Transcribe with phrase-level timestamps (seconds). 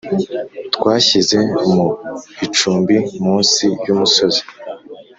[0.75, 1.35] twashyize
[1.73, 1.83] mu
[2.45, 4.41] icumbi munsi yumusozi.